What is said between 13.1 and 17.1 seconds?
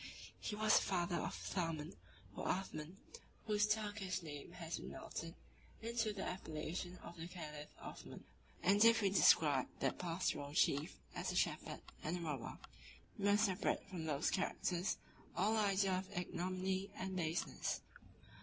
we must separate from those characters all idea of ignominy